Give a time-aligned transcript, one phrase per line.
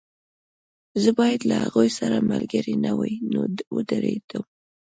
[1.01, 3.41] زه باید له هغوی سره ملګری نه وای نو
[3.75, 4.43] ودرېدم